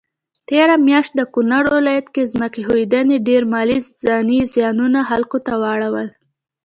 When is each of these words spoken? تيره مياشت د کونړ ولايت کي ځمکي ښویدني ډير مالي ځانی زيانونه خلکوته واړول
تيره 0.49 0.75
مياشت 0.87 1.11
د 1.15 1.21
کونړ 1.33 1.63
ولايت 1.77 2.07
کي 2.15 2.23
ځمکي 2.33 2.61
ښویدني 2.67 3.17
ډير 3.27 3.43
مالي 3.53 3.77
ځانی 4.03 4.39
زيانونه 4.53 4.99
خلکوته 5.09 5.53
واړول 5.63 6.07